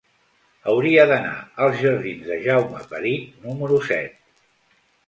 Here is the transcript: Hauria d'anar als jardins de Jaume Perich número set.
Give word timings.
Hauria 0.71 1.03
d'anar 1.11 1.35
als 1.65 1.77
jardins 1.83 2.27
de 2.33 2.41
Jaume 2.49 2.83
Perich 2.95 3.31
número 3.47 3.81
set. 3.93 4.21